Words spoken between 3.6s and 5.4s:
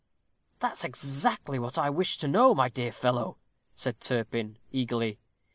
said Turpin, eagerly.